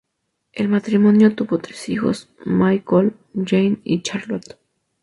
El 0.51 0.67
matrimonio 0.67 1.35
tuvo 1.35 1.59
tres 1.59 1.87
hijos: 1.89 2.27
Michael, 2.45 3.13
Jane 3.35 3.77
y 3.83 4.01
Charlotte. 4.01 4.57